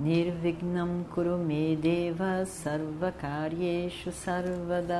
[0.00, 4.96] Nirvignam Kurume Deva Sarvakaryeshu Sarvada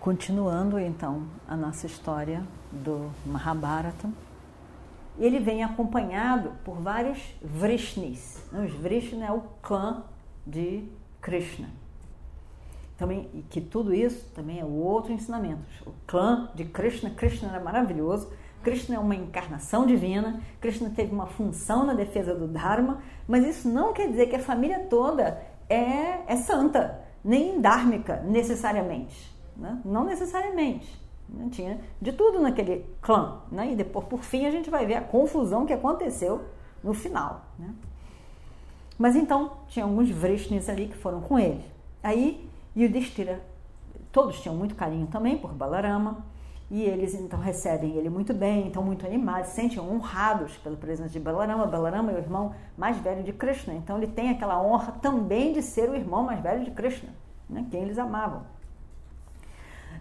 [0.00, 4.08] Continuando então a nossa história do Mahabharata,
[5.18, 8.42] ele vem acompanhado por vários Vrishnis.
[8.50, 10.02] Os Vrishna é o clã
[10.46, 10.88] de
[11.20, 11.68] Krishna.
[12.96, 15.62] Também, que tudo isso também é outro ensinamento.
[15.84, 18.32] O clã de Krishna, Krishna era maravilhoso.
[18.64, 23.68] Krishna é uma encarnação divina, Krishna teve uma função na defesa do Dharma, mas isso
[23.68, 29.32] não quer dizer que a família toda é, é santa, nem dármica necessariamente.
[29.54, 29.78] Né?
[29.84, 30.98] Não necessariamente.
[31.28, 31.48] Né?
[31.52, 33.42] Tinha de tudo naquele clã.
[33.52, 33.72] Né?
[33.72, 36.42] E depois, por fim, a gente vai ver a confusão que aconteceu
[36.82, 37.44] no final.
[37.58, 37.68] Né?
[38.98, 41.64] Mas então, tinha alguns Vrishnis ali que foram com ele.
[42.02, 43.40] Aí, Yudhishthira,
[44.10, 46.24] todos tinham muito carinho também por Balarama,
[46.70, 51.10] e eles então recebem ele muito bem, estão muito animados, se sentem honrados pela presença
[51.10, 51.66] de Balarama.
[51.66, 55.62] Balarama é o irmão mais velho de Krishna, então ele tem aquela honra também de
[55.62, 57.10] ser o irmão mais velho de Krishna,
[57.48, 57.66] né?
[57.70, 58.42] quem eles amavam.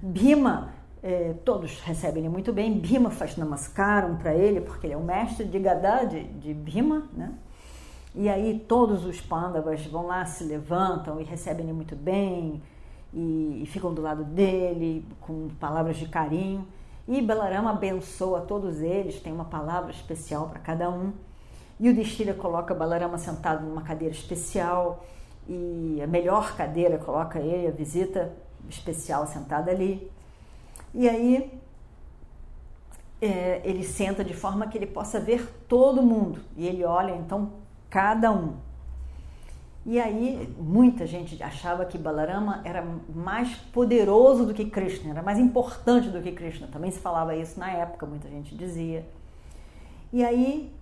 [0.00, 2.78] Bhima, eh, todos recebem ele muito bem.
[2.78, 7.08] Bhima faz namaskaram para ele, porque ele é o mestre de Gadá, de, de Bhima,
[7.12, 7.32] né?
[8.14, 12.62] E aí todos os Pandavas vão lá, se levantam e recebem ele muito bem
[13.12, 16.66] e, e ficam do lado dele com palavras de carinho.
[17.06, 21.12] E Balarama abençoa todos eles, tem uma palavra especial para cada um.
[21.78, 25.04] E o Destira coloca Balarama sentado numa cadeira especial
[25.48, 28.32] e a melhor cadeira coloca ele, a visita
[28.68, 30.10] especial sentado ali.
[30.94, 31.60] E aí
[33.20, 36.40] é, ele senta de forma que ele possa ver todo mundo.
[36.56, 37.52] E ele olha então
[37.90, 38.54] cada um.
[39.84, 45.38] E aí muita gente achava que Balarama era mais poderoso do que Krishna, era mais
[45.38, 46.68] importante do que Krishna.
[46.68, 49.04] Também se falava isso na época, muita gente dizia.
[50.12, 50.72] E aí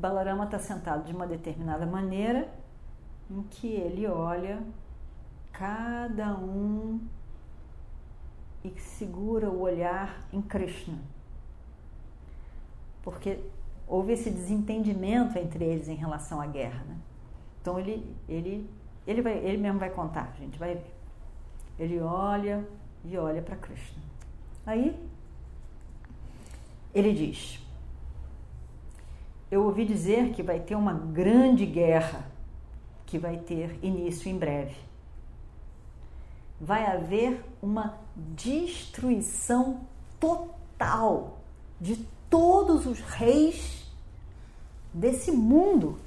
[0.00, 2.48] Balarama está sentado de uma determinada maneira
[3.30, 4.60] em que ele olha
[5.52, 7.00] cada um
[8.64, 10.98] e segura o olhar em Krishna.
[13.02, 13.38] Porque
[13.86, 16.84] houve esse desentendimento entre eles em relação à guerra.
[16.88, 16.96] Né?
[17.60, 18.68] Então ele, ele,
[19.06, 20.94] ele, vai, ele mesmo vai contar, a gente vai ver.
[21.78, 22.66] Ele olha
[23.04, 24.02] e olha para Krishna.
[24.66, 24.94] Aí
[26.94, 27.58] ele diz:
[29.50, 32.24] Eu ouvi dizer que vai ter uma grande guerra
[33.06, 34.90] que vai ter início em breve
[36.60, 39.80] vai haver uma destruição
[40.20, 41.38] total
[41.80, 41.96] de
[42.28, 43.90] todos os reis
[44.92, 45.98] desse mundo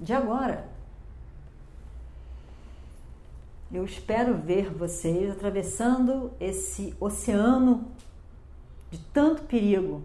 [0.00, 0.66] de agora.
[3.70, 7.86] Eu espero ver vocês atravessando esse oceano
[8.90, 10.02] de tanto perigo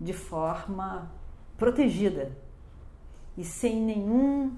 [0.00, 1.10] de forma
[1.58, 2.32] protegida
[3.36, 4.56] e sem nenhum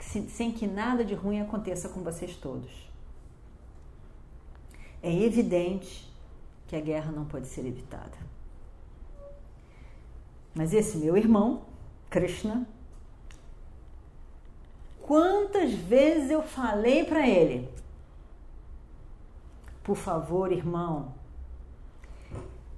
[0.00, 2.88] sem que nada de ruim aconteça com vocês todos.
[5.02, 6.08] É evidente
[6.66, 8.16] que a guerra não pode ser evitada.
[10.54, 11.62] Mas esse meu irmão,
[12.10, 12.66] Krishna,
[15.08, 17.66] quantas vezes eu falei para ele:
[19.82, 21.14] por favor, irmão,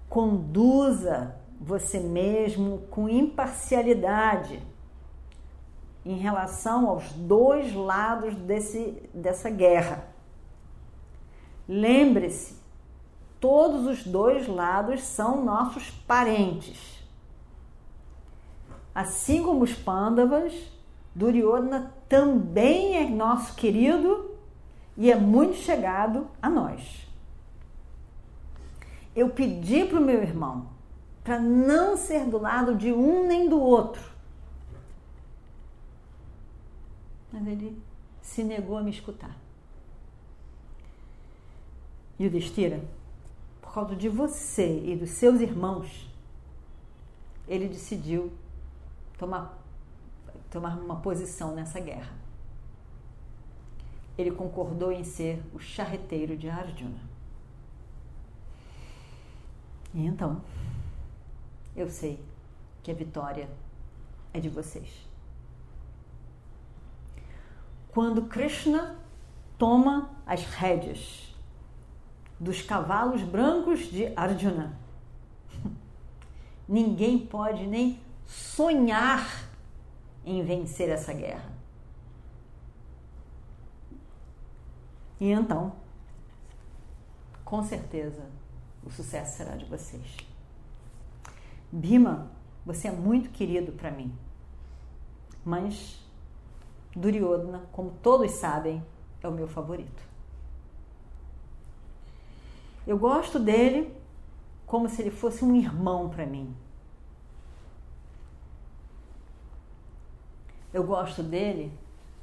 [0.09, 4.63] conduza você mesmo com imparcialidade
[6.07, 10.07] em relação aos dois lados desse, dessa guerra.
[11.69, 12.57] Lembre-se,
[13.41, 17.05] todos os dois lados são nossos parentes.
[18.95, 20.80] Assim como os Pandavas,
[21.15, 24.31] Duryodhana também é nosso querido
[24.97, 27.09] e é muito chegado a nós.
[29.15, 30.69] Eu pedi para o meu irmão
[31.25, 34.11] para não ser do lado de um nem do outro
[37.33, 37.81] mas ele
[38.21, 39.37] se negou a me escutar.
[42.19, 42.83] E o Destira,
[43.63, 46.09] por causa de você e dos seus irmãos,
[47.49, 48.31] ele decidiu
[49.19, 49.59] tomar,
[50.51, 52.13] tomar uma posição nessa guerra.
[54.19, 57.01] Ele concordou em ser o charreteiro de Arjuna.
[59.95, 60.41] E então,
[61.75, 62.23] eu sei
[62.83, 63.49] que a vitória
[64.33, 65.11] é de vocês.
[67.93, 68.97] quando Krishna
[69.59, 71.35] toma as rédeas
[72.39, 74.79] dos cavalos brancos de Arjuna.
[76.69, 79.50] Ninguém pode nem sonhar
[80.25, 81.51] em vencer essa guerra.
[85.21, 85.73] E então,
[87.45, 88.25] com certeza,
[88.85, 90.17] o sucesso será de vocês.
[91.71, 92.31] Bima,
[92.65, 94.13] você é muito querido para mim.
[95.45, 96.01] Mas
[96.95, 98.85] Duryodhana, como todos sabem,
[99.23, 100.03] é o meu favorito.
[102.87, 103.95] Eu gosto dele
[104.67, 106.55] como se ele fosse um irmão para mim.
[110.73, 111.73] Eu gosto dele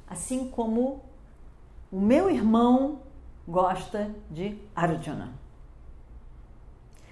[0.08, 1.02] assim como
[1.90, 3.00] o meu irmão
[3.46, 5.32] gosta de Arjuna.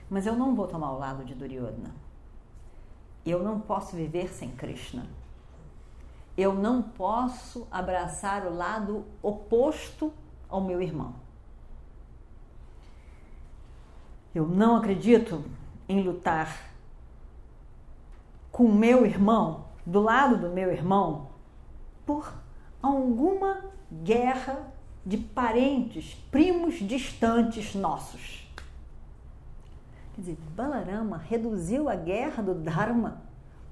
[0.09, 1.95] Mas eu não vou tomar o lado de Duryodhana.
[3.25, 5.07] Eu não posso viver sem Krishna.
[6.37, 10.13] Eu não posso abraçar o lado oposto
[10.49, 11.15] ao meu irmão.
[14.35, 15.43] Eu não acredito
[15.89, 16.71] em lutar
[18.53, 21.29] com meu irmão, do lado do meu irmão,
[22.05, 22.35] por
[22.83, 23.65] alguma
[24.03, 24.59] guerra
[25.05, 28.45] de parentes, primos distantes nossos.
[30.15, 33.23] Quer dizer, Balarama reduziu a guerra do Dharma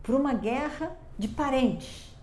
[0.03, 2.15] para uma guerra de parentes.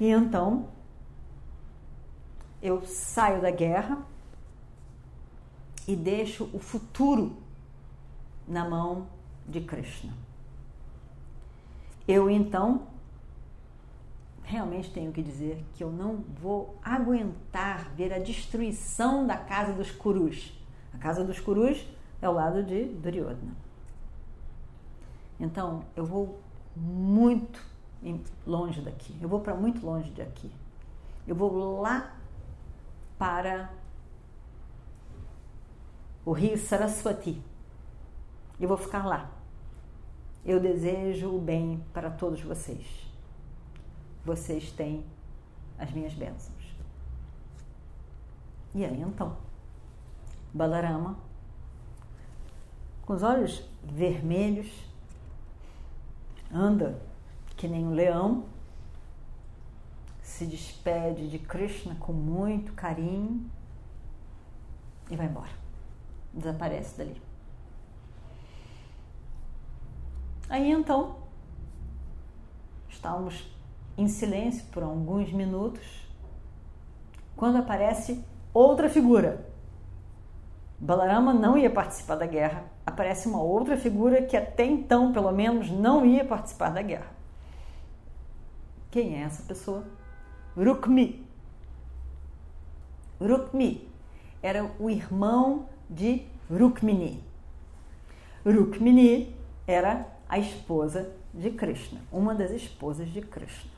[0.00, 0.68] E então
[2.60, 3.98] eu saio da guerra
[5.86, 7.36] e deixo o futuro
[8.48, 9.06] na mão
[9.52, 10.12] de Krishna.
[12.08, 12.88] Eu então
[14.42, 19.90] realmente tenho que dizer que eu não vou aguentar ver a destruição da casa dos
[19.90, 20.52] Kurus.
[20.92, 21.86] A casa dos Kurus
[22.20, 23.56] é ao lado de Duryodhana.
[25.40, 26.40] Então, eu vou
[26.76, 27.60] muito
[28.46, 29.16] longe daqui.
[29.20, 30.50] Eu vou para muito longe daqui.
[31.26, 32.14] Eu vou lá
[33.18, 33.70] para
[36.24, 37.40] o rio Saraswati.
[38.60, 39.30] Eu vou ficar lá.
[40.44, 43.12] Eu desejo o bem para todos vocês
[44.24, 45.04] vocês têm
[45.78, 46.76] as minhas bênçãos.
[48.74, 49.36] E aí então,
[50.52, 51.18] Balarama,
[53.04, 54.86] com os olhos vermelhos,
[56.52, 57.00] anda
[57.56, 58.46] que nem um leão,
[60.22, 63.50] se despede de Krishna com muito carinho
[65.10, 65.50] e vai embora.
[66.32, 67.20] Desaparece dali.
[70.52, 71.16] Aí então,
[72.86, 73.42] estávamos
[73.96, 76.06] em silêncio por alguns minutos,
[77.34, 78.22] quando aparece
[78.52, 79.46] outra figura.
[80.78, 85.70] Balarama não ia participar da guerra, aparece uma outra figura que até então, pelo menos,
[85.70, 87.10] não ia participar da guerra.
[88.90, 89.86] Quem é essa pessoa?
[90.54, 91.26] Rukmi.
[93.18, 93.88] Rukmi
[94.42, 97.24] era o irmão de Rukmini.
[98.44, 99.34] Rukmini
[99.66, 103.70] era a esposa de Krishna, uma das esposas de Krishna.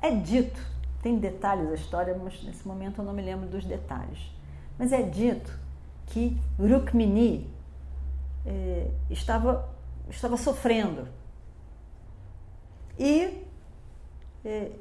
[0.00, 0.60] É dito,
[1.00, 4.18] tem detalhes da história, mas nesse momento eu não me lembro dos detalhes.
[4.76, 5.56] Mas é dito
[6.06, 7.48] que Rukmini
[8.44, 9.72] eh, estava,
[10.10, 11.06] estava sofrendo.
[12.98, 13.46] E
[14.44, 14.72] eh,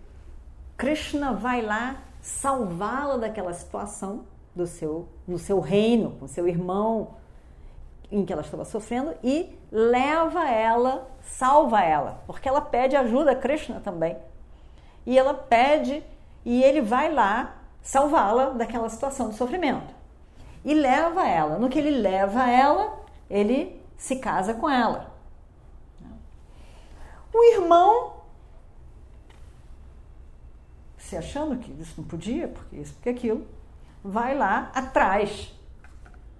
[0.78, 7.21] Krishna vai lá salvá-la daquela situação do seu, no seu reino, com seu irmão
[8.12, 13.36] em que ela estava sofrendo e leva ela, salva ela, porque ela pede ajuda a
[13.36, 14.18] Krishna também
[15.06, 16.04] e ela pede
[16.46, 19.94] e ele vai lá salvá-la daquela situação de sofrimento.
[20.64, 21.58] E leva ela.
[21.58, 23.00] No que ele leva ela,
[23.30, 25.12] ele se casa com ela.
[27.34, 28.18] O irmão,
[30.98, 33.48] se achando que isso não podia, porque isso, porque aquilo,
[34.04, 35.54] vai lá atrás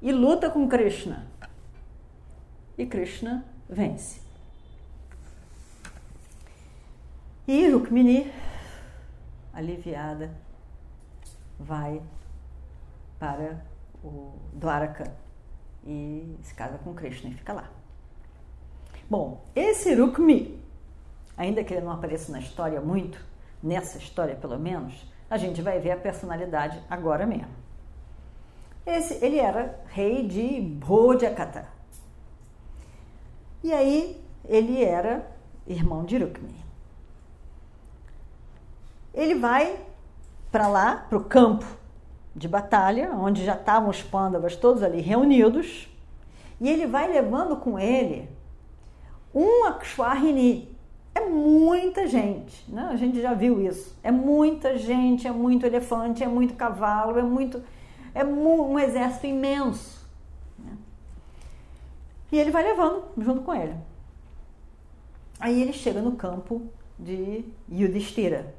[0.02, 1.28] e luta com Krishna.
[2.78, 4.22] E Krishna vence.
[7.48, 8.32] E Rukmini
[9.54, 10.32] aliviada,
[11.60, 12.02] vai
[13.20, 13.64] para
[14.04, 15.14] o Dwaraka
[15.86, 17.70] e se casa com Krishna e fica lá.
[19.10, 20.60] Bom, esse Rukmi,
[21.38, 23.24] ainda que ele não apareça na história muito,
[23.62, 27.62] nessa história pelo menos, a gente vai ver a personalidade agora mesmo.
[28.86, 31.68] Esse, ele era rei de Bhojakata.
[33.64, 35.26] E aí ele era
[35.68, 36.62] irmão de Rukmi
[39.14, 39.78] ele vai
[40.52, 41.66] para lá, para o campo
[42.36, 45.90] de batalha, onde já estavam os pândavas todos ali reunidos,
[46.60, 48.30] e ele vai levando com ele
[49.34, 50.70] um Akshwarini,
[51.14, 52.90] é muita gente, né?
[52.92, 53.98] a gente já viu isso.
[54.02, 57.62] É muita gente, é muito elefante, é muito cavalo, é muito.
[58.14, 60.01] É um exército imenso.
[62.32, 63.76] E ele vai levando junto com ele.
[65.40, 66.62] Aí ele chega no campo
[66.98, 68.56] de Yudhishthira.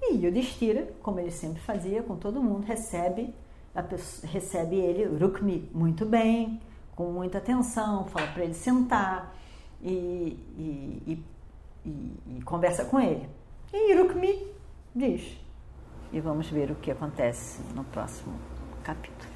[0.00, 3.34] E Yudhishthira, como ele sempre fazia com todo mundo, recebe,
[3.88, 6.60] pessoa, recebe ele, Rukmi, muito bem,
[6.94, 9.34] com muita atenção, fala para ele sentar
[9.82, 11.24] e, e,
[11.84, 11.90] e,
[12.36, 13.28] e, conversa com ele.
[13.72, 14.46] E Rukmi
[14.94, 15.38] diz.
[16.12, 18.34] E vamos ver o que acontece no próximo
[18.84, 19.35] capítulo.